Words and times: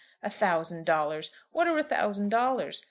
A 0.23 0.31
thousand 0.31 0.87
dollars! 0.87 1.29
What 1.51 1.67
are 1.67 1.77
a 1.77 1.83
thousand 1.83 2.29
dollars? 2.29 2.79